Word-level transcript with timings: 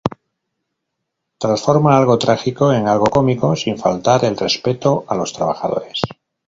Transforma 1.37 1.95
algo 1.95 2.17
trágico 2.17 2.73
en 2.73 2.87
algo 2.87 3.05
cómico 3.05 3.55
sin 3.55 3.77
faltar 3.77 4.25
el 4.25 4.35
respeto 4.35 5.05
a 5.07 5.13
los 5.15 5.31
trabajadores. 5.31 6.01